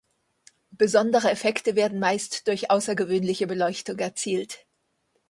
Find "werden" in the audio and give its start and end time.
1.75-1.99